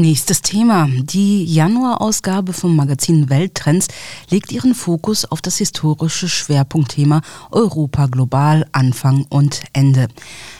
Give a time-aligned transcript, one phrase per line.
[0.00, 0.88] Nächstes Thema.
[0.90, 3.88] Die Januarausgabe vom Magazin Welttrends
[4.30, 7.20] legt ihren Fokus auf das historische Schwerpunktthema
[7.50, 10.08] Europa global Anfang und Ende.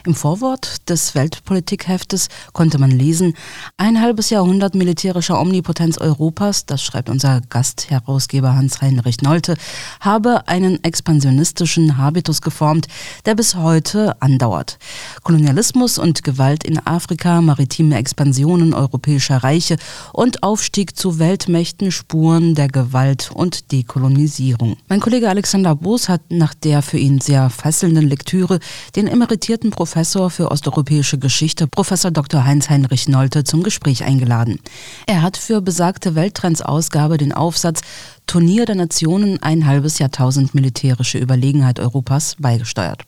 [0.05, 3.33] Im Vorwort des Weltpolitikheftes konnte man lesen,
[3.79, 9.57] ein halbes Jahrhundert militärischer Omnipotenz Europas, das schreibt unser Gastherausgeber Hans-Heinrich Nolte,
[10.01, 12.89] habe einen expansionistischen Habitus geformt,
[13.25, 14.79] der bis heute andauert.
[15.23, 19.77] Kolonialismus und Gewalt in Afrika, maritime Expansionen europäischer Reiche
[20.13, 24.77] und Aufstieg zu Weltmächten Spuren der Gewalt und Dekolonisierung.
[24.89, 28.61] Mein Kollege Alexander Boos hat nach der für ihn sehr fesselnden Lektüre
[28.97, 32.45] den emeritierten Professor Professor für osteuropäische Geschichte, Professor Dr.
[32.45, 34.59] Heinz-Heinrich Nolte, zum Gespräch eingeladen.
[35.07, 37.81] Er hat für besagte Welttrends-Ausgabe den Aufsatz
[38.31, 43.03] Turnier der Nationen ein halbes Jahrtausend militärische Überlegenheit Europas beigesteuert.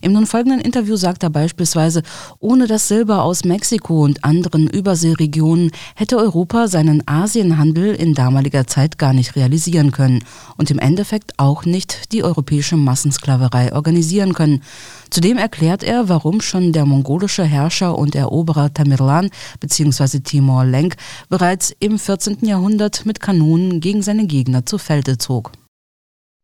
[0.00, 2.04] Im nun folgenden Interview sagt er beispielsweise,
[2.38, 8.96] ohne das Silber aus Mexiko und anderen Überseeregionen hätte Europa seinen Asienhandel in damaliger Zeit
[8.96, 10.22] gar nicht realisieren können
[10.56, 14.62] und im Endeffekt auch nicht die europäische Massensklaverei organisieren können.
[15.10, 20.20] Zudem erklärt er, warum schon der mongolische Herrscher und Eroberer Tamerlan bzw.
[20.20, 20.94] Timor Lenk
[21.28, 22.38] bereits im 14.
[22.42, 25.50] Jahrhundert mit Kanonen gegen seine Gegner zu Felde zog.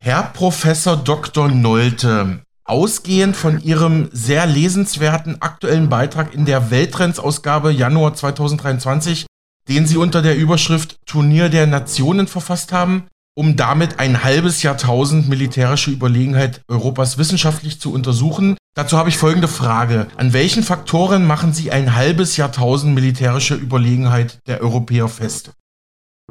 [0.02, 1.48] Herr Professor Dr.
[1.48, 9.26] Nolte, ausgehend von Ihrem sehr lesenswerten aktuellen Beitrag in der Welttrends-Ausgabe Januar 2023,
[9.68, 13.06] den Sie unter der Überschrift Turnier der Nationen verfasst haben,
[13.36, 18.56] um damit ein halbes Jahrtausend militärische Überlegenheit Europas wissenschaftlich zu untersuchen.
[18.74, 20.06] Dazu habe ich folgende Frage.
[20.16, 25.52] An welchen Faktoren machen Sie ein halbes Jahrtausend militärische Überlegenheit der Europäer fest?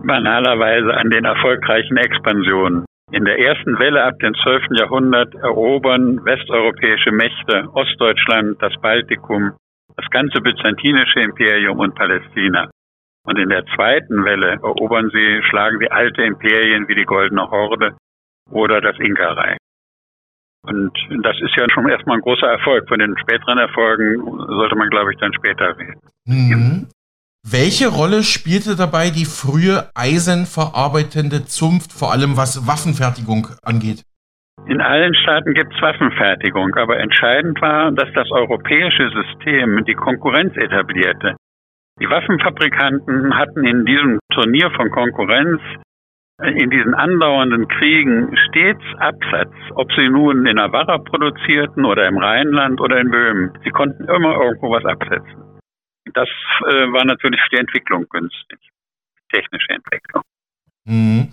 [0.02, 2.86] Banalerweise an den erfolgreichen Expansionen.
[3.12, 4.80] In der ersten Welle ab dem 12.
[4.80, 9.54] Jahrhundert erobern westeuropäische Mächte Ostdeutschland, das Baltikum,
[9.96, 12.70] das ganze byzantinische Imperium und Palästina.
[13.26, 17.98] Und in der zweiten Welle erobern sie, schlagen sie alte Imperien wie die Goldene Horde
[18.52, 19.58] oder das Inka-Reich.
[20.68, 20.94] Und
[21.24, 22.88] das ist ja schon erstmal ein großer Erfolg.
[22.88, 26.00] Von den späteren Erfolgen sollte man, glaube ich, dann später reden.
[26.26, 26.88] Mhm.
[27.48, 34.02] Welche Rolle spielte dabei die frühe eisenverarbeitende Zunft, vor allem was Waffenfertigung angeht?
[34.66, 40.58] In allen Staaten gibt es Waffenfertigung, aber entscheidend war, dass das europäische System die Konkurrenz
[40.58, 41.36] etablierte.
[42.02, 45.62] Die Waffenfabrikanten hatten in diesem Turnier von Konkurrenz,
[46.44, 52.82] in diesen andauernden Kriegen stets Absatz, ob sie nun in Navarra produzierten oder im Rheinland
[52.82, 53.58] oder in Böhmen.
[53.64, 55.62] Sie konnten immer irgendwo was absetzen.
[56.14, 56.28] Das
[56.68, 58.60] äh, war natürlich für die Entwicklung günstig,
[59.32, 60.24] technische Entwicklung.
[60.84, 61.30] Mhm.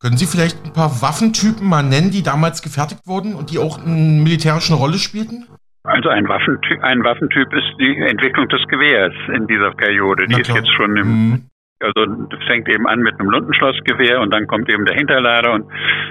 [0.00, 3.78] Können Sie vielleicht ein paar Waffentypen mal nennen, die damals gefertigt wurden und die auch
[3.78, 5.46] eine militärische Rolle spielten?
[5.84, 10.26] Also ein Waffentyp, ein Waffentyp ist die Entwicklung des Gewehrs in dieser Periode.
[10.26, 11.42] Die ist jetzt schon im, mhm.
[11.80, 12.06] also
[12.46, 15.66] fängt eben an mit einem Lundenschlossgewehr und dann kommt eben der Hinterlader und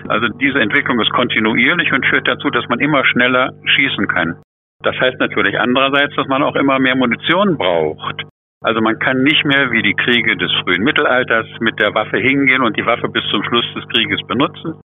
[0.09, 4.41] also diese Entwicklung ist kontinuierlich und führt dazu, dass man immer schneller schießen kann.
[4.83, 8.23] Das heißt natürlich andererseits, dass man auch immer mehr Munition braucht.
[8.63, 12.61] Also man kann nicht mehr wie die Kriege des frühen Mittelalters mit der Waffe hingehen
[12.61, 14.81] und die Waffe bis zum Schluss des Krieges benutzen,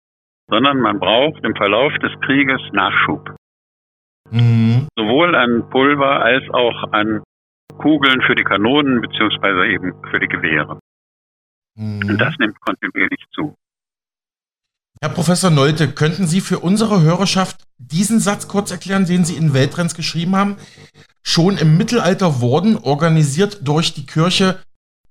[0.50, 3.31] sondern man braucht im Verlauf des Krieges Nachschub.
[4.31, 4.88] Mhm.
[4.97, 7.22] Sowohl an Pulver als auch an
[7.78, 10.78] Kugeln für die Kanonen beziehungsweise eben für die Gewehre.
[11.75, 12.09] Mhm.
[12.09, 13.55] Und das nimmt kontinuierlich zu.
[15.00, 19.53] Herr Professor Nolte, könnten Sie für unsere Hörerschaft diesen Satz kurz erklären, den Sie in
[19.53, 20.56] Welttrends geschrieben haben?
[21.25, 24.61] Schon im Mittelalter wurden, organisiert durch die Kirche,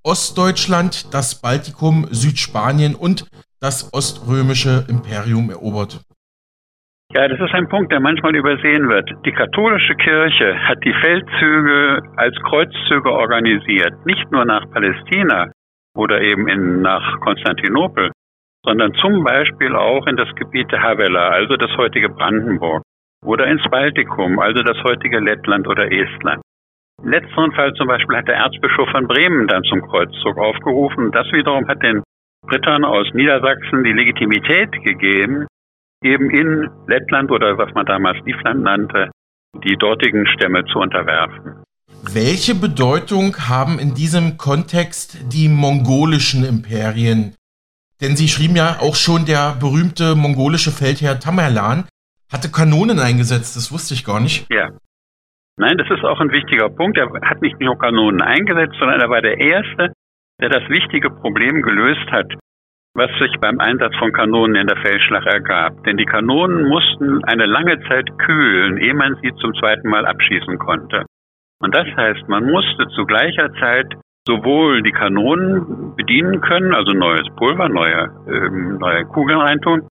[0.04, 3.28] Ostdeutschland, das Baltikum, Südspanien und
[3.60, 6.02] das oströmische Imperium erobert.
[7.14, 9.12] Ja, das ist ein Punkt, der manchmal übersehen wird.
[9.26, 15.52] Die katholische Kirche hat die Feldzüge als Kreuzzüge organisiert, nicht nur nach Palästina
[15.94, 18.12] oder eben in, nach Konstantinopel,
[18.64, 22.82] sondern zum Beispiel auch in das Gebiet der Havela, also das heutige Brandenburg,
[23.26, 26.42] oder ins Baltikum, also das heutige Lettland oder Estland.
[27.04, 31.12] Im letzteren Fall zum Beispiel hat der Erzbischof von Bremen dann zum Kreuzzug aufgerufen.
[31.12, 32.04] Das wiederum hat den
[32.50, 35.46] Rittern aus Niedersachsen die Legitimität gegeben,
[36.04, 39.12] eben in Lettland oder was man damals Livland nannte,
[39.64, 41.64] die dortigen Stämme zu unterwerfen.
[42.14, 47.36] Welche Bedeutung haben in diesem Kontext die mongolischen Imperien?
[48.02, 51.86] Denn Sie schrieben ja auch schon, der berühmte mongolische Feldherr Tamerlan
[52.32, 54.48] hatte Kanonen eingesetzt, das wusste ich gar nicht.
[54.52, 54.70] Ja.
[55.58, 56.98] Nein, das ist auch ein wichtiger Punkt.
[56.98, 59.94] Er hat nicht nur Kanonen eingesetzt, sondern er war der Erste,
[60.42, 62.34] der das wichtige Problem gelöst hat,
[62.94, 65.84] was sich beim Einsatz von Kanonen in der Feldschlacht ergab.
[65.86, 70.58] Denn die Kanonen mussten eine lange Zeit kühlen, ehe man sie zum zweiten Mal abschießen
[70.58, 71.06] konnte.
[71.62, 73.94] Und das heißt, man musste zu gleicher Zeit
[74.28, 79.88] sowohl die Kanonen bedienen können, also neues Pulver, neue, ähm, neue Kugeln reintun,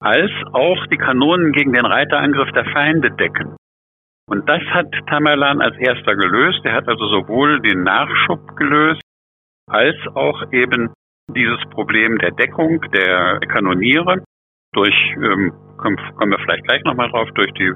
[0.00, 3.56] als auch die Kanonen gegen den Reiterangriff der Feinde decken.
[4.28, 6.60] Und das hat Tamerlan als erster gelöst.
[6.64, 9.00] Er hat also sowohl den Nachschub gelöst,
[9.70, 10.92] als auch eben
[11.28, 14.24] dieses Problem der Deckung der Kanoniere
[14.72, 17.72] durch, ähm, kommen, wir vielleicht gleich nochmal drauf, durch die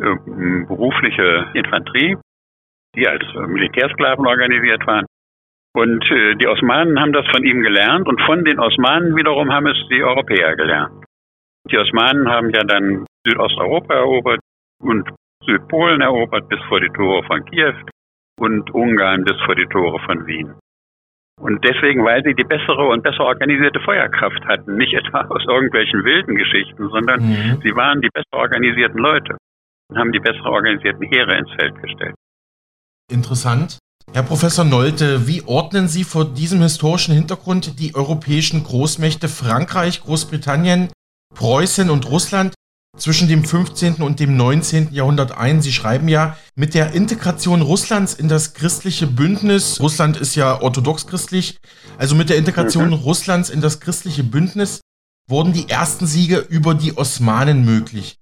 [0.00, 2.16] ähm, berufliche Infanterie,
[2.96, 5.06] die als äh, Militärsklaven organisiert waren.
[5.72, 9.66] Und äh, die Osmanen haben das von ihm gelernt und von den Osmanen wiederum haben
[9.66, 11.04] es die Europäer gelernt.
[11.70, 14.40] Die Osmanen haben ja dann Südosteuropa erobert
[14.82, 15.08] und
[15.44, 17.74] Südpolen erobert bis vor die Tore von Kiew
[18.40, 20.54] und Ungarn bis vor die Tore von Wien.
[21.40, 26.04] Und deswegen, weil sie die bessere und besser organisierte Feuerkraft hatten, nicht etwa aus irgendwelchen
[26.04, 27.60] wilden Geschichten, sondern mhm.
[27.62, 29.36] sie waren die besser organisierten Leute
[29.88, 32.14] und haben die besser organisierten Heere ins Feld gestellt.
[33.10, 33.78] Interessant.
[34.12, 40.90] Herr Professor Nolte, wie ordnen Sie vor diesem historischen Hintergrund die europäischen Großmächte Frankreich, Großbritannien,
[41.34, 42.54] Preußen und Russland
[43.00, 43.94] zwischen dem 15.
[44.02, 44.88] und dem 19.
[44.92, 45.62] Jahrhundert ein?
[45.62, 51.06] Sie schreiben ja, mit der Integration Russlands in das christliche Bündnis, Russland ist ja orthodox
[51.06, 51.58] christlich,
[51.98, 52.94] also mit der Integration mhm.
[52.94, 54.80] Russlands in das christliche Bündnis
[55.28, 58.16] wurden die ersten Siege über die Osmanen möglich.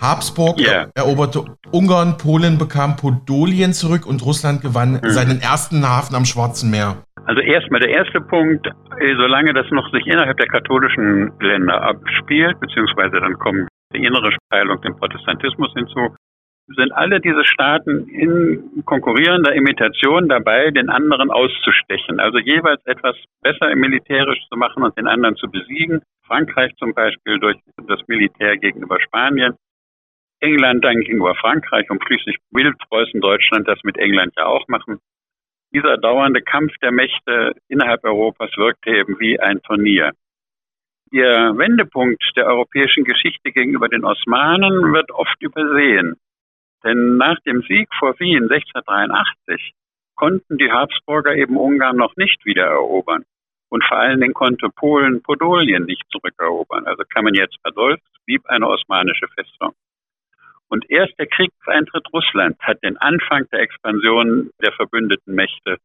[0.00, 0.90] Habsburg yeah.
[0.94, 5.08] eroberte Ungarn, Polen bekam Podolien zurück und Russland gewann mhm.
[5.08, 7.02] seinen ersten Hafen am Schwarzen Meer.
[7.24, 12.60] Also erstmal der erste Punkt, äh, solange das noch sich innerhalb der katholischen Länder abspielt,
[12.60, 16.14] beziehungsweise dann kommt die innere Teilung dem Protestantismus hinzu,
[16.68, 22.18] sind alle diese Staaten in konkurrierender Imitation dabei, den anderen auszustechen.
[22.18, 26.02] Also jeweils etwas besser militärisch zu machen und den anderen zu besiegen.
[26.26, 27.56] Frankreich zum Beispiel durch
[27.86, 29.54] das Militär gegenüber Spanien,
[30.40, 34.98] England dann gegenüber Frankreich und schließlich will Preußen Deutschland das mit England ja auch machen.
[35.72, 40.12] Dieser dauernde Kampf der Mächte innerhalb Europas wirkte eben wie ein Turnier.
[41.12, 46.16] Der Wendepunkt der europäischen Geschichte gegenüber den Osmanen wird oft übersehen.
[46.82, 49.72] Denn nach dem Sieg vor Wien 1683
[50.16, 53.24] konnten die Habsburger eben Ungarn noch nicht wiedererobern.
[53.68, 56.86] Und vor allen Dingen konnte Polen Podolien nicht zurückerobern.
[56.86, 59.74] Also kann man jetzt Podolsk blieb eine osmanische Festung.
[60.68, 65.78] Und erst der Kriegseintritt Russlands hat den Anfang der Expansion der verbündeten Mächte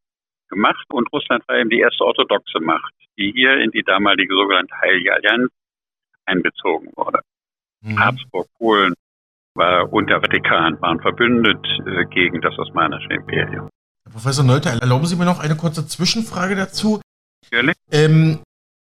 [0.51, 4.75] gemacht und Russland war eben die erste orthodoxe Macht, die hier in die damalige sogenannte
[4.79, 5.51] Heilige Allianz
[6.25, 7.21] einbezogen wurde.
[7.81, 7.99] Mhm.
[7.99, 8.93] Habsburg, Polen
[9.55, 13.69] war und der Vatikan waren verbündet äh, gegen das Osmanische Imperium.
[14.03, 17.01] Herr Professor Nolte, erlauben Sie mir noch eine kurze Zwischenfrage dazu.
[17.43, 17.75] Natürlich.
[17.91, 18.39] Ähm,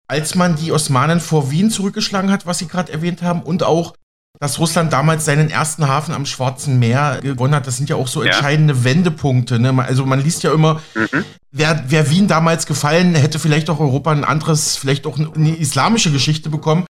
[0.07, 3.95] als man die Osmanen vor Wien zurückgeschlagen hat, was Sie gerade erwähnt haben, und auch
[4.39, 7.67] dass Russland damals seinen ersten Hafen am Schwarzen Meer gewonnen hat.
[7.67, 8.85] Das sind ja auch so entscheidende ja.
[8.85, 9.59] Wendepunkte.
[9.59, 9.75] Ne?
[9.85, 11.25] Also man liest ja immer, mhm.
[11.51, 16.13] wäre wär Wien damals gefallen, hätte vielleicht auch Europa ein anderes, vielleicht auch eine islamische
[16.13, 16.87] Geschichte bekommen.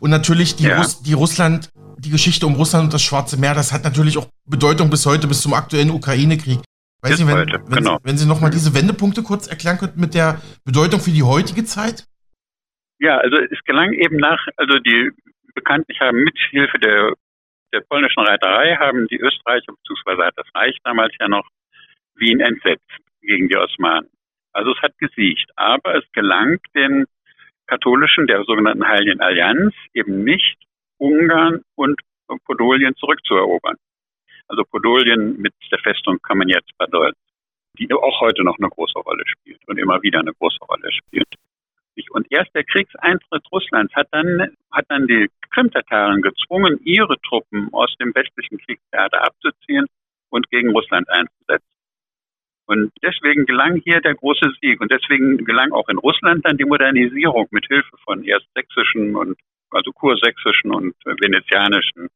[0.00, 0.78] Und natürlich die, ja.
[0.78, 4.26] Russ, die Russland, die Geschichte um Russland und das Schwarze Meer, das hat natürlich auch
[4.48, 6.60] Bedeutung bis heute, bis zum aktuellen Ukraine-Krieg.
[7.02, 7.98] Weiß nicht, wenn, heute, wenn, genau.
[7.98, 11.64] Sie, wenn Sie nochmal diese Wendepunkte kurz erklären könnten mit der Bedeutung für die heutige
[11.64, 12.06] Zeit?
[12.98, 15.10] Ja, also es gelang eben nach, also die
[15.54, 17.14] bekanntlich haben mit Hilfe der,
[17.72, 20.30] der polnischen Reiterei haben die Österreicher bzw.
[20.36, 21.46] das Reich damals ja noch
[22.16, 22.90] Wien entsetzt
[23.20, 24.08] gegen die Osmanen.
[24.52, 25.50] Also es hat gesiegt.
[25.56, 27.06] Aber es gelang den
[27.66, 30.56] katholischen, der sogenannten Heiligen Allianz, eben nicht
[30.98, 32.00] Ungarn und
[32.46, 33.76] Podolien zurückzuerobern.
[34.48, 37.16] Also Podolien mit der Festung kann man jetzt Badolz,
[37.78, 41.28] die auch heute noch eine große Rolle spielt und immer wieder eine große Rolle spielt.
[42.10, 47.94] Und erst der Kriegseintritt Russlands hat dann, hat dann die Krimtataren gezwungen, ihre Truppen aus
[48.00, 49.86] dem westlichen Kriegstheater abzuziehen
[50.30, 51.74] und gegen Russland einzusetzen.
[52.66, 54.80] Und deswegen gelang hier der große Sieg.
[54.80, 59.38] Und deswegen gelang auch in Russland dann die Modernisierung mit Hilfe von erst sächsischen und,
[59.70, 62.08] also kursächsischen und venezianischen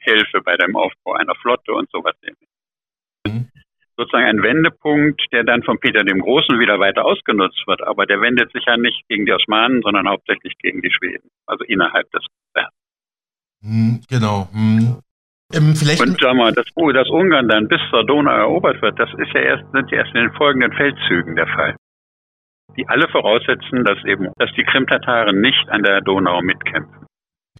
[0.00, 3.55] Hilfe bei dem Aufbau einer Flotte und sowas ähnliches.
[3.96, 7.82] Sozusagen ein Wendepunkt, der dann von Peter dem Großen wieder weiter ausgenutzt wird.
[7.82, 11.64] Aber der wendet sich ja nicht gegen die Osmanen, sondern hauptsächlich gegen die Schweden, also
[11.64, 12.22] innerhalb des
[12.52, 12.74] Konzerns.
[13.62, 14.48] Hm, genau.
[14.52, 14.98] Hm.
[15.54, 15.68] Ähm,
[16.00, 19.32] und sag mal, dass, oh, dass Ungarn dann bis zur Donau erobert wird, das ist
[19.32, 21.76] ja erst, sind ja erst in den folgenden Feldzügen der Fall.
[22.76, 27.06] Die alle voraussetzen, dass eben, dass die Krimtataren nicht an der Donau mitkämpfen.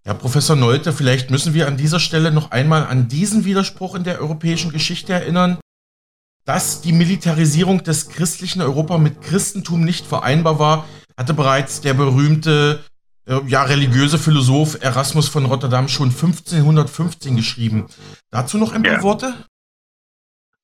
[0.05, 4.03] Ja, Professor Nolte, vielleicht müssen wir an dieser Stelle noch einmal an diesen Widerspruch in
[4.03, 5.59] der europäischen Geschichte erinnern,
[6.47, 10.87] dass die Militarisierung des christlichen Europa mit Christentum nicht vereinbar war,
[11.17, 12.79] hatte bereits der berühmte
[13.27, 17.87] äh, ja, religiöse Philosoph Erasmus von Rotterdam schon 1515 geschrieben.
[18.31, 19.03] Dazu noch ein paar ja.
[19.03, 19.33] Worte?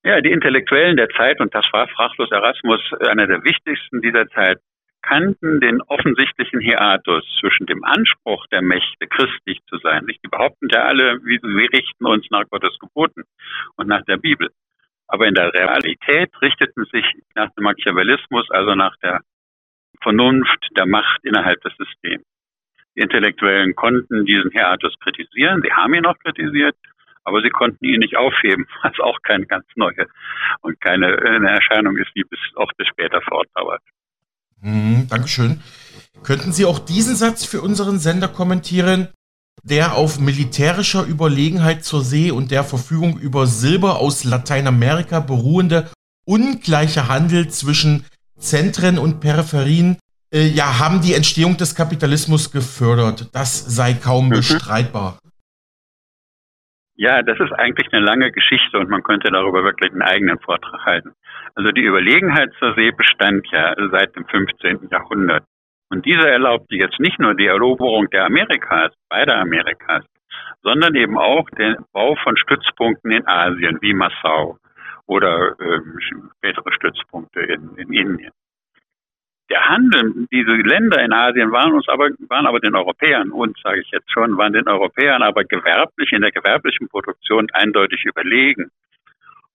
[0.05, 4.59] Ja, die Intellektuellen der Zeit, und das war fraglos Erasmus einer der wichtigsten dieser Zeit,
[5.01, 10.07] kannten den offensichtlichen Hiatus zwischen dem Anspruch der Mächte, christlich zu sein.
[10.07, 13.23] Die behaupten ja alle, wir richten uns nach Gottes Geboten
[13.75, 14.49] und nach der Bibel.
[15.07, 17.05] Aber in der Realität richteten sich
[17.35, 19.21] nach dem Machiavellismus, also nach der
[20.01, 22.25] Vernunft der Macht innerhalb des Systems.
[22.95, 26.75] Die Intellektuellen konnten diesen Hiatus kritisieren, sie haben ihn auch kritisiert,
[27.23, 30.07] aber sie konnten ihn nicht aufheben, was auch keine ganz neue
[30.61, 33.81] und keine eine Erscheinung ist, die bis, auch bis später fortdauert.
[34.61, 35.61] Mhm, Dankeschön.
[36.23, 39.09] Könnten Sie auch diesen Satz für unseren Sender kommentieren?
[39.63, 45.89] Der auf militärischer Überlegenheit zur See und der Verfügung über Silber aus Lateinamerika beruhende
[46.25, 48.05] ungleiche Handel zwischen
[48.37, 49.97] Zentren und Peripherien
[50.33, 53.29] äh, ja, haben die Entstehung des Kapitalismus gefördert.
[53.33, 54.31] Das sei kaum mhm.
[54.31, 55.19] bestreitbar.
[56.95, 60.85] Ja, das ist eigentlich eine lange Geschichte und man könnte darüber wirklich einen eigenen Vortrag
[60.85, 61.11] halten.
[61.55, 64.89] Also die Überlegenheit zur See bestand ja seit dem 15.
[64.91, 65.43] Jahrhundert.
[65.93, 70.03] Und diese erlaubte jetzt nicht nur die Eroberung der Amerikas, beider Amerikas,
[70.63, 74.57] sondern eben auch den Bau von Stützpunkten in Asien wie Massau
[75.05, 75.81] oder äh,
[76.39, 78.31] spätere Stützpunkte in, in Indien.
[79.51, 83.81] Der Handel, diese Länder in Asien waren uns aber, waren aber den Europäern, uns sage
[83.81, 88.71] ich jetzt schon, waren den Europäern aber gewerblich, in der gewerblichen Produktion eindeutig überlegen.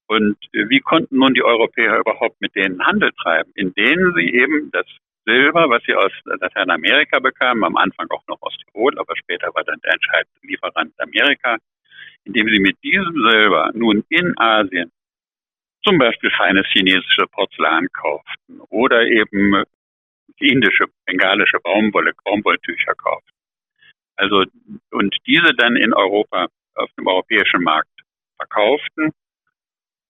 [0.07, 3.51] Und wie konnten nun die Europäer überhaupt mit denen Handel treiben?
[3.57, 4.87] Indem sie eben das
[5.29, 9.63] Silber, was sie aus Lateinamerika bekamen, am Anfang auch noch aus Tirol, aber später war
[9.65, 11.59] dann der entscheidende Lieferant Amerika,
[12.25, 14.91] indem sie mit diesem Silber nun in Asien
[15.85, 19.63] zum Beispiel feines chinesische Porzellan kauften oder eben
[20.39, 23.37] indische, bengalische Baumwolle, Baumwolltücher kauften.
[24.17, 24.45] Also,
[24.91, 27.89] und diese dann in Europa, auf dem europäischen Markt
[28.37, 29.13] verkauften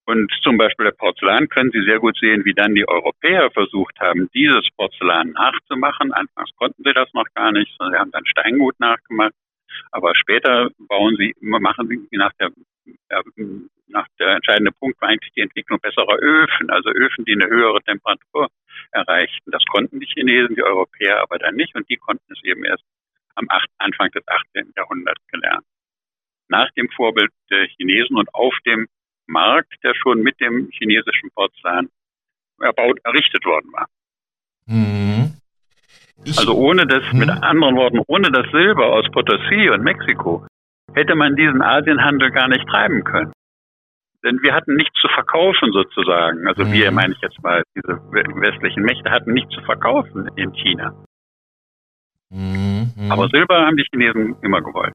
[0.09, 4.01] und zum Beispiel der Porzellan können Sie sehr gut sehen, wie dann die Europäer versucht
[4.01, 6.15] haben, dieses Porzellan nachzumachen.
[6.15, 9.35] Anfangs konnten sie das noch gar nicht, sondern sie haben dann Steingut nachgemacht.
[9.93, 12.53] Aber später bauen sie, machen sie nach der,
[13.89, 17.83] nach der entscheidende Punkt war eigentlich die Entwicklung besserer Öfen, also Öfen, die eine höhere
[17.83, 18.49] Temperatur
[18.93, 19.51] erreichten.
[19.51, 22.85] Das konnten die Chinesen, die Europäer aber dann nicht und die konnten es eben erst
[23.35, 24.73] am 8, Anfang des 18.
[24.75, 25.67] Jahrhunderts gelernt.
[26.49, 28.89] Nach dem Vorbild der Chinesen und auf dem
[29.29, 31.89] Markt, der schon mit dem chinesischen Porzellan
[32.61, 33.87] erbaut, errichtet worden war.
[34.67, 35.35] Mhm.
[36.37, 37.21] Also ohne das, mhm.
[37.21, 40.47] mit anderen Worten, ohne das Silber aus Potosí und Mexiko
[40.95, 43.33] hätte man diesen Asienhandel gar nicht treiben können.
[44.25, 46.49] Denn wir hatten nichts zu verkaufen sozusagen.
[46.49, 46.73] Also mhm.
[46.73, 50.93] wir, meine ich jetzt mal, diese westlichen Mächte hatten nichts zu verkaufen in China.
[52.31, 53.11] Mhm.
[53.11, 54.93] Aber Silber haben die Chinesen immer gewollt.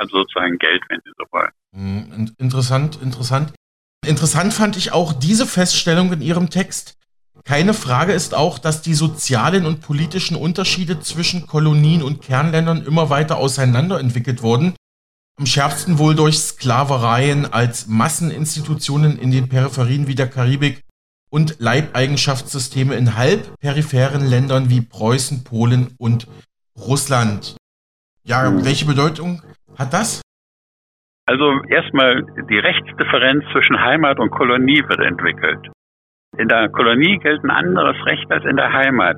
[0.00, 1.50] Also sozusagen Geld, wenn sie so wollen.
[1.74, 3.52] Hm, interessant, interessant.
[4.06, 6.96] Interessant fand ich auch diese Feststellung in Ihrem Text.
[7.44, 13.10] Keine Frage ist auch, dass die sozialen und politischen Unterschiede zwischen Kolonien und Kernländern immer
[13.10, 14.74] weiter auseinanderentwickelt wurden.
[15.38, 20.82] Am schärfsten wohl durch Sklavereien als Masseninstitutionen in den Peripherien wie der Karibik
[21.28, 26.26] und Leibeigenschaftssysteme in halbperipheren Ländern wie Preußen, Polen und
[26.78, 27.56] Russland.
[28.24, 29.42] Ja, welche Bedeutung
[29.78, 30.22] hat das?
[31.26, 35.70] Also erstmal die Rechtsdifferenz zwischen Heimat und Kolonie wird entwickelt.
[36.36, 39.16] In der Kolonie gilt ein anderes Recht als in der Heimat.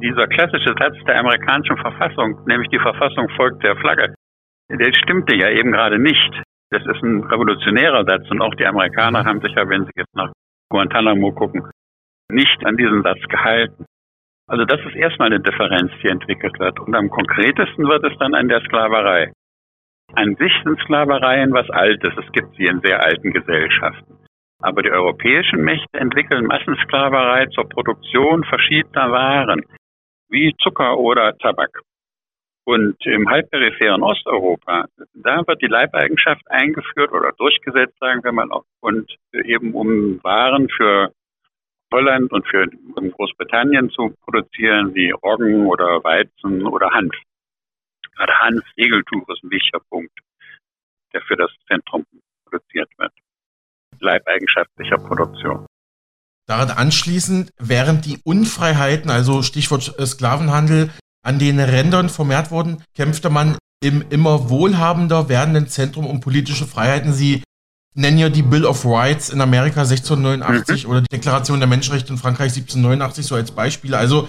[0.00, 4.14] Dieser klassische Satz der amerikanischen Verfassung, nämlich die Verfassung folgt der Flagge,
[4.70, 6.42] der stimmte ja eben gerade nicht.
[6.70, 10.14] Das ist ein revolutionärer Satz und auch die Amerikaner haben sich ja, wenn sie jetzt
[10.14, 10.30] nach
[10.70, 11.68] Guantanamo gucken,
[12.30, 13.86] nicht an diesen Satz gehalten.
[14.46, 16.78] Also das ist erstmal eine Differenz, die entwickelt wird.
[16.80, 19.32] Und am konkretesten wird es dann an der Sklaverei.
[20.14, 22.12] An sich sind Sklavereien was Altes.
[22.16, 24.18] Es gibt sie in sehr alten Gesellschaften.
[24.60, 29.64] Aber die europäischen Mächte entwickeln Massensklaverei zur Produktion verschiedener Waren,
[30.28, 31.82] wie Zucker oder Tabak.
[32.64, 38.48] Und im halbperipheren Osteuropa, da wird die Leibeigenschaft eingeführt oder durchgesetzt, sagen wir mal,
[38.80, 41.12] und eben um Waren für
[41.92, 47.14] Holland und für Großbritannien zu produzieren, wie Roggen oder Weizen oder Hanf.
[48.18, 50.12] Gerade Hanf, Segeltuch ist ein wichtiger Punkt,
[51.12, 52.04] der für das Zentrum
[52.44, 53.12] produziert wird.
[54.00, 55.66] Leibeigenschaftlicher Produktion.
[56.46, 60.90] Daran anschließend, während die Unfreiheiten, also Stichwort Sklavenhandel,
[61.24, 67.12] an den Rändern vermehrt wurden, kämpfte man im immer wohlhabender werdenden Zentrum um politische Freiheiten.
[67.12, 67.42] Sie
[67.94, 70.90] nennen ja die Bill of Rights in Amerika 1689 mhm.
[70.90, 73.96] oder die Deklaration der Menschenrechte in Frankreich 1789 so als Beispiele.
[73.96, 74.28] Also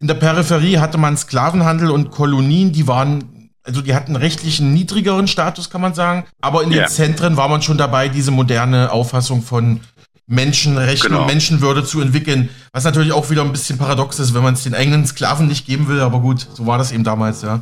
[0.00, 5.26] In der Peripherie hatte man Sklavenhandel und Kolonien, die waren, also die hatten rechtlichen niedrigeren
[5.26, 6.24] Status, kann man sagen.
[6.40, 6.86] Aber in den.
[6.86, 9.80] Zentren war man schon dabei, diese moderne Auffassung von
[10.26, 11.22] Menschenrechten genau.
[11.22, 12.48] und Menschenwürde zu entwickeln.
[12.72, 15.66] Was natürlich auch wieder ein bisschen paradox ist, wenn man es den eigenen Sklaven nicht
[15.66, 16.00] geben will.
[16.00, 17.60] Aber gut, so war das eben damals, ja.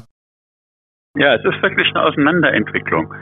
[1.17, 3.15] Ja, es ist wirklich eine Auseinanderentwicklung.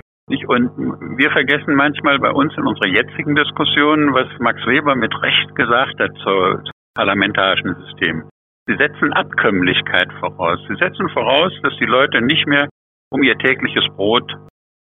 [0.46, 0.70] Und
[1.18, 5.98] wir vergessen manchmal bei uns in unserer jetzigen Diskussion, was Max Weber mit Recht gesagt
[5.98, 6.62] hat zum
[6.94, 8.24] parlamentarischen System.
[8.66, 10.60] Sie setzen Abkömmlichkeit voraus.
[10.68, 12.68] Sie setzen voraus, dass die Leute nicht mehr
[13.10, 14.32] um ihr tägliches Brot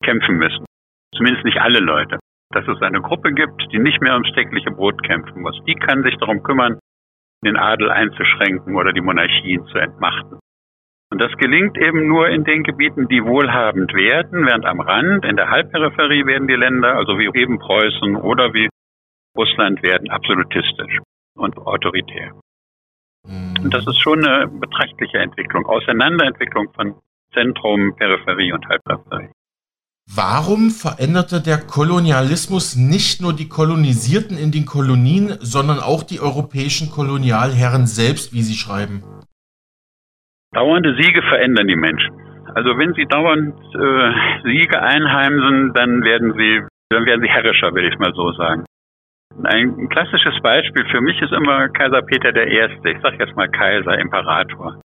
[0.03, 0.65] kämpfen müssen.
[1.15, 2.19] Zumindest nicht alle Leute.
[2.51, 5.60] Dass es eine Gruppe gibt, die nicht mehr ums tägliche Brot kämpfen muss.
[5.67, 6.79] Die kann sich darum kümmern,
[7.46, 10.39] den Adel einzuschränken oder die Monarchien zu entmachten.
[11.12, 15.38] Und das gelingt eben nur in den Gebieten, die wohlhabend werden, während am Rand, in
[15.38, 18.67] der Halbperipherie werden die Länder, also wie eben Preußen oder wie
[19.38, 21.00] Russland, werden absolutistisch
[21.38, 22.34] und autoritär.
[23.27, 23.65] Mhm.
[23.65, 26.96] Und das ist schon eine beträchtliche Entwicklung, Auseinanderentwicklung von
[27.34, 29.29] Zentrum, Peripherie und Halbperipherie.
[30.15, 36.89] Warum veränderte der Kolonialismus nicht nur die Kolonisierten in den Kolonien, sondern auch die europäischen
[36.89, 39.03] Kolonialherren selbst, wie Sie schreiben?
[40.53, 42.15] Dauernde Siege verändern die Menschen.
[42.55, 47.86] Also wenn sie dauernd äh, Siege einheimsen, dann werden sie, dann werden sie herrischer, will
[47.86, 48.63] ich mal so sagen.
[49.43, 52.67] Ein klassisches Beispiel für mich ist immer Kaiser Peter I.
[52.84, 54.81] Ich sage jetzt mal Kaiser, Imperator.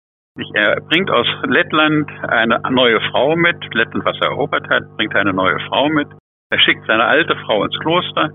[0.55, 3.57] Er bringt aus Lettland eine neue Frau mit.
[3.75, 6.09] Lettland, was er erobert hat, bringt eine neue Frau mit.
[6.51, 8.31] Er schickt seine alte Frau ins Kloster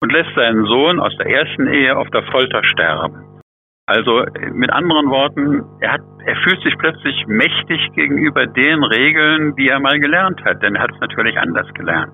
[0.00, 3.40] und lässt seinen Sohn aus der ersten Ehe auf der Folter sterben.
[3.86, 9.68] Also mit anderen Worten, er, hat, er fühlt sich plötzlich mächtig gegenüber den Regeln, die
[9.68, 12.12] er mal gelernt hat, denn er hat es natürlich anders gelernt.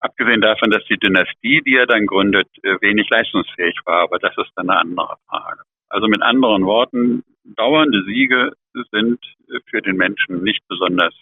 [0.00, 4.36] Abgesehen davon, dass die Dynastie, die er dann gründet, äh, wenig leistungsfähig war, aber das
[4.36, 5.62] ist dann eine andere Frage.
[5.88, 8.52] Also mit anderen Worten, dauernde Siege
[8.92, 9.18] sind
[9.66, 11.14] für den Menschen nicht besonders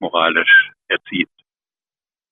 [0.00, 1.30] moralisch erziehend.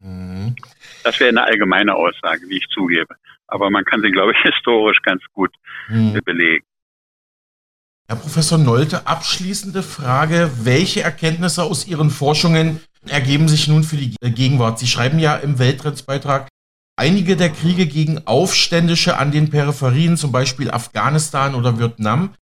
[0.00, 0.56] Mhm.
[1.04, 3.14] Das wäre eine allgemeine Aussage, wie ich zugebe.
[3.46, 5.54] Aber man kann sie, glaube ich, historisch ganz gut
[5.88, 6.20] mhm.
[6.24, 6.64] belegen.
[8.08, 10.50] Herr Professor Nolte, abschließende Frage.
[10.62, 14.78] Welche Erkenntnisse aus Ihren Forschungen ergeben sich nun für die Gegenwart?
[14.78, 16.48] Sie schreiben ja im Weltrechtsbeitrag,
[16.96, 22.34] einige der Kriege gegen Aufständische an den Peripherien, zum Beispiel Afghanistan oder Vietnam,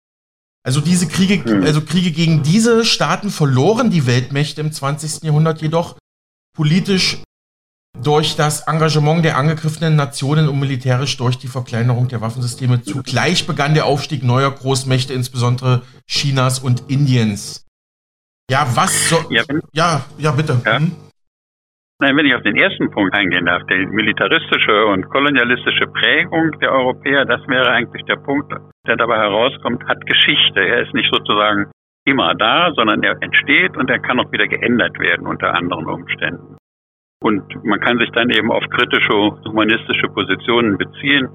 [0.67, 1.63] also diese Kriege, hm.
[1.63, 5.23] also Kriege gegen diese Staaten verloren die Weltmächte im 20.
[5.23, 5.97] Jahrhundert jedoch
[6.57, 7.19] politisch
[8.03, 12.83] durch das Engagement der angegriffenen Nationen und militärisch durch die Verkleinerung der Waffensysteme.
[12.83, 17.66] Zugleich begann der Aufstieg neuer Großmächte, insbesondere Chinas und Indiens.
[18.51, 19.27] Ja, was soll.
[19.31, 20.55] Ja, ja, ja, bitte.
[20.65, 20.79] Ja.
[20.79, 20.93] Hm?
[21.99, 26.71] Nein, wenn ich auf den ersten Punkt eingehen darf, die militaristische und kolonialistische Prägung der
[26.73, 28.53] Europäer, das wäre eigentlich der Punkt,
[28.87, 30.61] der dabei herauskommt, hat Geschichte.
[30.61, 31.71] Er ist nicht sozusagen
[32.05, 36.57] immer da, sondern er entsteht und er kann auch wieder geändert werden unter anderen Umständen.
[37.21, 41.31] Und man kann sich dann eben auf kritische humanistische Positionen beziehen,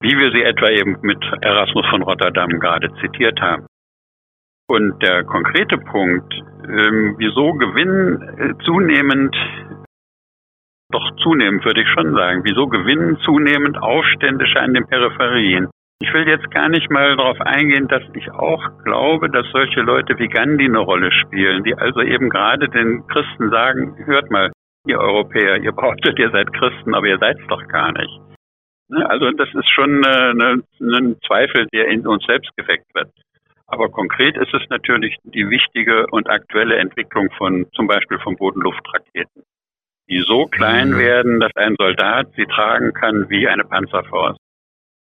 [0.00, 3.66] wie wir sie etwa eben mit Erasmus von Rotterdam gerade zitiert haben.
[4.68, 6.30] Und der konkrete Punkt,
[6.68, 9.34] ähm, wieso gewinnen äh, zunehmend,
[10.92, 15.68] doch zunehmend würde ich schon sagen, wieso gewinnen zunehmend Aufständische an den Peripherien?
[16.00, 20.18] Ich will jetzt gar nicht mal darauf eingehen, dass ich auch glaube, dass solche Leute
[20.18, 24.52] wie Gandhi eine Rolle spielen, die also eben gerade den Christen sagen, hört mal,
[24.86, 28.20] ihr Europäer, ihr behauptet, ihr seid Christen, aber ihr seid es doch gar nicht.
[28.90, 33.10] Ne, also das ist schon äh, ein Zweifel, der in uns selbst geweckt wird.
[33.68, 39.42] Aber konkret ist es natürlich die wichtige und aktuelle Entwicklung von zum Beispiel von Bodenluftraketen,
[40.08, 40.98] die so klein mhm.
[40.98, 44.40] werden, dass ein Soldat sie tragen kann wie eine Panzerfaust.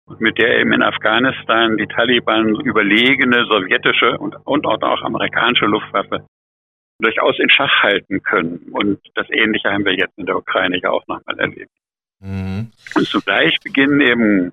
[0.06, 6.26] Und mit der eben in Afghanistan die Taliban überlegene sowjetische und, und auch amerikanische Luftwaffe
[7.00, 8.68] durchaus in Schach halten können.
[8.72, 11.70] Und das Ähnliche haben wir jetzt in der Ukraine ja auch nochmal erlebt.
[12.20, 12.70] Mhm.
[12.94, 14.52] Und zugleich beginnen eben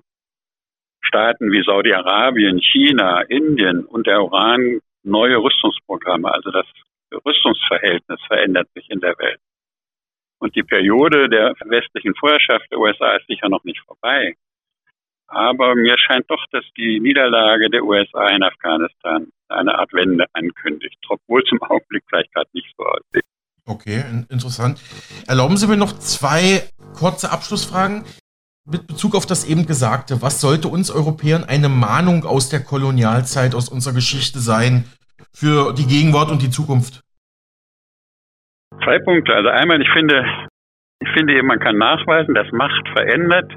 [1.04, 6.32] Staaten wie Saudi-Arabien, China, Indien und der Iran neue Rüstungsprogramme.
[6.32, 6.66] Also das
[7.24, 9.40] Rüstungsverhältnis verändert sich in der Welt.
[10.38, 14.34] Und die Periode der westlichen Vorherrschaft der USA ist sicher noch nicht vorbei.
[15.26, 20.98] Aber mir scheint doch, dass die Niederlage der USA in Afghanistan eine Art Wende ankündigt,
[21.08, 23.24] obwohl zum Augenblick vielleicht gerade nicht so aussieht.
[23.66, 24.78] Okay, interessant.
[25.26, 26.62] Erlauben Sie mir noch zwei
[26.94, 28.04] kurze Abschlussfragen
[28.66, 30.22] mit Bezug auf das eben Gesagte.
[30.22, 34.84] Was sollte uns Europäern eine Mahnung aus der Kolonialzeit, aus unserer Geschichte sein
[35.32, 37.02] für die Gegenwart und die Zukunft?
[38.82, 39.34] Zwei Punkte.
[39.34, 40.24] Also einmal, ich finde,
[41.00, 43.52] ich finde eben, man kann nachweisen, dass Macht verändert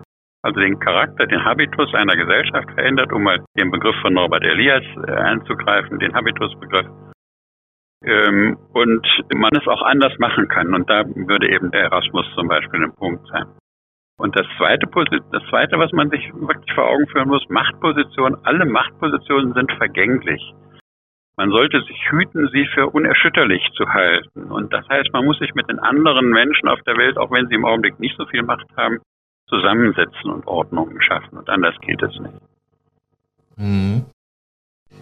[0.47, 4.83] also den Charakter, den Habitus einer Gesellschaft verändert, um mal den Begriff von Norbert Elias
[5.05, 6.87] äh, einzugreifen, den Habitusbegriff.
[8.05, 10.73] Ähm, und man es auch anders machen kann.
[10.73, 13.45] Und da würde eben der Erasmus zum Beispiel ein Punkt sein.
[14.17, 14.87] Und das zweite,
[15.31, 20.41] das zweite, was man sich wirklich vor Augen führen muss, Machtpositionen, alle Machtpositionen sind vergänglich.
[21.37, 24.45] Man sollte sich hüten, sie für unerschütterlich zu halten.
[24.45, 27.47] Und das heißt, man muss sich mit den anderen Menschen auf der Welt, auch wenn
[27.47, 28.97] sie im Augenblick nicht so viel Macht haben,
[29.47, 31.37] zusammensetzen und Ordnungen schaffen.
[31.37, 32.33] Und anders geht es nicht.
[33.55, 34.05] Mhm.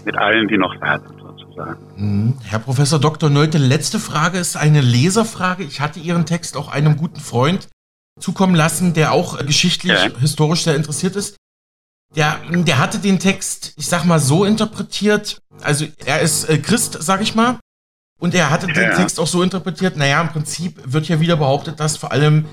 [0.03, 1.79] Mit allen, die noch da sind, sozusagen.
[1.95, 2.33] Mhm.
[2.43, 3.29] Herr Professor Dr.
[3.29, 5.63] Neute, letzte Frage ist eine Leserfrage.
[5.63, 7.69] Ich hatte Ihren Text auch einem guten Freund
[8.19, 10.17] zukommen lassen, der auch geschichtlich, ja.
[10.19, 11.35] historisch sehr interessiert ist.
[12.15, 15.39] Der, der hatte den Text, ich sag mal, so interpretiert.
[15.61, 17.59] Also er ist äh, Christ, sag ich mal.
[18.19, 18.73] Und er hatte ja.
[18.73, 22.45] den Text auch so interpretiert, naja, im Prinzip wird ja wieder behauptet, dass vor allem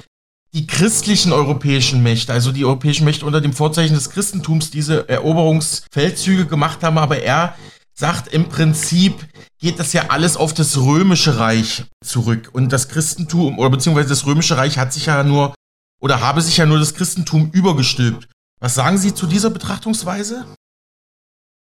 [0.53, 6.47] die christlichen europäischen Mächte, also die europäischen Mächte unter dem Vorzeichen des Christentums, diese Eroberungsfeldzüge
[6.47, 7.55] gemacht haben, aber er
[7.95, 9.15] sagt im Prinzip
[9.61, 14.27] geht das ja alles auf das römische Reich zurück und das Christentum oder beziehungsweise das
[14.27, 15.55] römische Reich hat sich ja nur
[16.01, 18.29] oder habe sich ja nur das Christentum übergestülpt.
[18.61, 20.45] Was sagen Sie zu dieser Betrachtungsweise?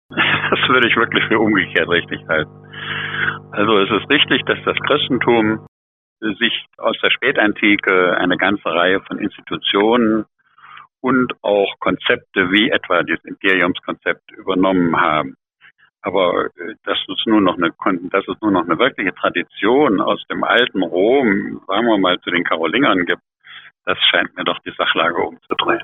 [0.08, 2.50] Das würde ich wirklich für umgekehrt richtig halten.
[3.52, 5.66] Also es ist richtig, dass das Christentum
[6.20, 10.24] sich aus der Spätantike eine ganze Reihe von Institutionen
[11.00, 15.36] und auch Konzepte wie etwa das Imperiumskonzept übernommen haben.
[16.02, 17.72] Aber äh, dass es nur noch eine,
[18.10, 22.30] dass es nur noch eine wirkliche Tradition aus dem alten Rom, sagen wir mal, zu
[22.30, 23.22] den Karolingern gibt,
[23.84, 25.82] das scheint mir doch die Sachlage umzudrehen.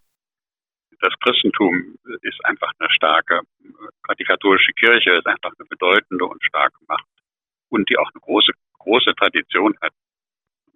[1.01, 3.41] Das Christentum ist einfach eine starke,
[4.19, 7.05] die katholische Kirche ist einfach eine bedeutende und starke Macht
[7.69, 9.93] und die auch eine große, große Tradition hat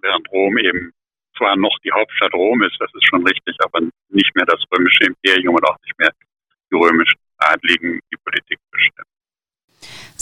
[0.03, 0.93] während Rom eben
[1.37, 5.05] zwar noch die Hauptstadt Rom ist, das ist schon richtig, aber nicht mehr das römische
[5.05, 6.11] Imperium und auch nicht mehr
[6.71, 9.20] die römischen Adligen die Politik bestimmen.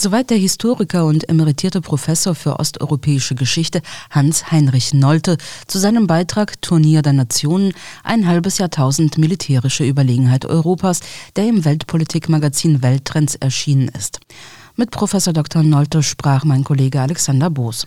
[0.01, 3.81] Soweit der Historiker und emeritierte Professor für osteuropäische Geschichte
[4.11, 5.35] Hans-Heinrich Nolte
[5.67, 7.73] zu seinem Beitrag Turnier der Nationen,
[8.05, 11.01] ein halbes Jahrtausend militärische Überlegenheit Europas,
[11.35, 14.21] der im Weltpolitikmagazin Welttrends erschienen ist.
[14.77, 15.63] Mit Professor Dr.
[15.63, 17.85] Nolte sprach mein Kollege Alexander Boos.